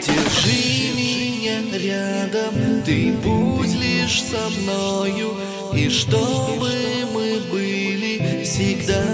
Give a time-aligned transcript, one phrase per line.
[0.00, 5.36] Держи меня рядом, ты будь лишь со мною,
[5.74, 6.70] и чтобы
[7.12, 9.04] мы были всегда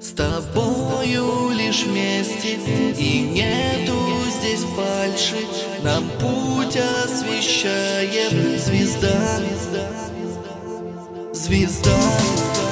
[0.00, 2.58] с тобою лишь вместе,
[2.98, 3.98] и нету
[4.38, 5.46] здесь фальши,
[5.82, 9.40] нам путь освещает звезда,
[11.32, 12.71] звезда.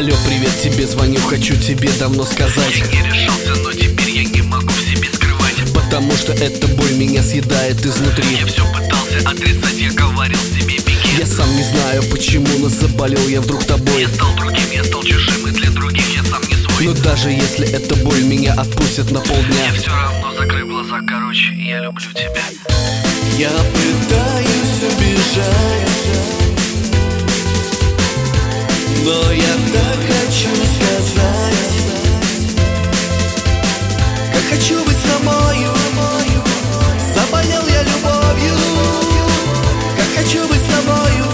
[0.00, 2.74] Алло, привет тебе, звоню, хочу тебе давно сказать.
[2.74, 5.56] Я не решался, но теперь я не могу в себе скрывать.
[5.74, 8.24] Потому что эта боль меня съедает изнутри.
[8.38, 13.28] Я все пытался отрицать, я говорил себе беги Я сам не знаю, почему, но заболел
[13.28, 14.00] я вдруг тобой.
[14.00, 16.86] Я стал другим, я стал чужим, и для других я сам не свой.
[16.86, 19.66] Но даже если эта боль меня отпустит на полдня.
[19.66, 22.42] Я все равно закрыл глаза, короче, я люблю тебя.
[23.36, 26.39] Я пытаюсь убежать
[29.10, 31.72] Но я так хочу сказать
[34.32, 35.74] Как хочу быть с тобою.
[37.12, 38.54] Заболел я любовью.
[39.96, 41.26] Как хочу быть с тобою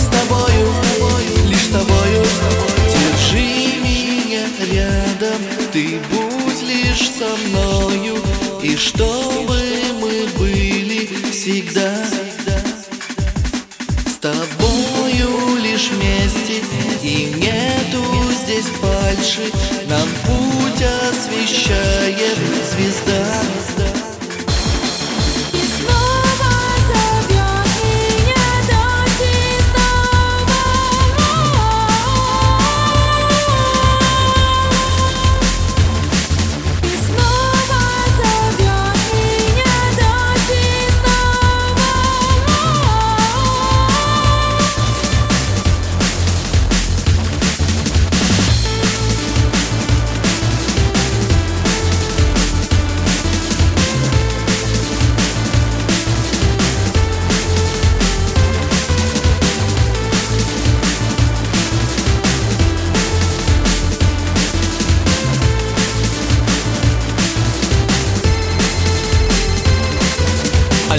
[0.00, 0.72] С тобою,
[1.48, 2.24] лишь с тобою.
[2.88, 8.16] Держи меня рядом Ты будь лишь со мною.
[8.62, 9.51] И чтобы
[17.02, 19.50] И нету здесь фальши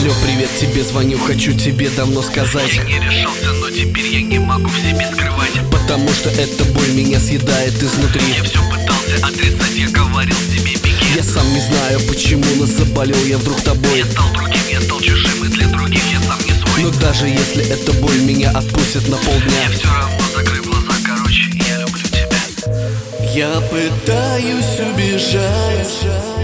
[0.03, 2.73] Алло, привет тебе, звоню, хочу тебе давно сказать.
[2.73, 5.53] Я не решался, но теперь я не могу в себе скрывать.
[5.71, 8.21] Потому что эта боль меня съедает изнутри.
[8.35, 11.15] Я все пытался отрицать, я говорил себе беги.
[11.15, 13.99] Я сам не знаю, почему, но заболел я вдруг тобой.
[13.99, 16.83] Я стал другим, я стал чужим, и для других я сам не свой.
[16.83, 19.63] Но даже если эта боль меня отпустит на полдня.
[19.63, 22.41] Я все равно закрыл глаза, короче, я люблю тебя.
[23.33, 26.42] Я пытаюсь убежать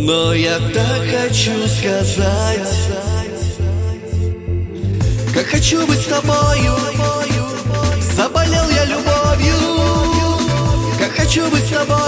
[0.00, 2.68] Но я так хочу сказать
[5.34, 6.76] Как хочу быть с тобою.
[8.14, 9.56] Заболел я любовью.
[10.98, 12.07] Как хочу быть с тобою